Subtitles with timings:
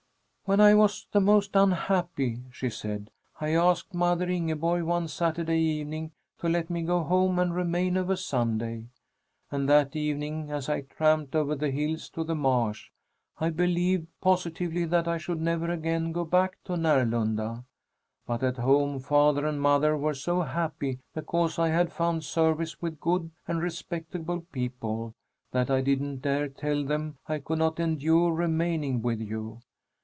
[0.43, 3.09] "When I was the most unhappy," she said,
[3.39, 8.17] "I asked mother Ingeborg one Saturday evening to let me go home and remain over
[8.17, 8.87] Sunday.
[9.49, 12.89] And that evening, as I tramped over the hills to the marsh,
[13.39, 17.63] I believed positively that I should never again go back to Närlunda.
[18.27, 22.99] But at home father and mother were so happy because I had found service with
[22.99, 25.13] good and respectable people,
[25.53, 29.61] that I didn't dare tell them I could not endure remaining with you.